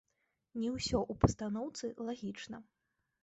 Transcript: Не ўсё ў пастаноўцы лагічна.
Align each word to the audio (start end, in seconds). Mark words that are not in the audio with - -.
Не 0.61 0.69
ўсё 0.75 0.97
ў 1.11 1.13
пастаноўцы 1.25 1.91
лагічна. 2.09 2.57